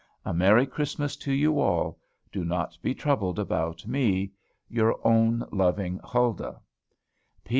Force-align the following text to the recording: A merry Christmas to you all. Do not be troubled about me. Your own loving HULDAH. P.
A 0.25 0.33
merry 0.33 0.65
Christmas 0.65 1.15
to 1.17 1.31
you 1.31 1.59
all. 1.59 1.99
Do 2.31 2.43
not 2.43 2.75
be 2.81 2.95
troubled 2.95 3.37
about 3.37 3.85
me. 3.85 4.31
Your 4.67 4.99
own 5.07 5.43
loving 5.51 5.99
HULDAH. 6.03 6.59
P. 7.43 7.49